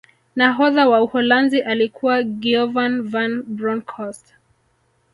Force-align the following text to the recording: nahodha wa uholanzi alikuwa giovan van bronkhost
nahodha 0.35 0.87
wa 0.89 1.01
uholanzi 1.03 1.61
alikuwa 1.61 2.23
giovan 2.23 3.03
van 3.03 3.43
bronkhost 3.43 4.33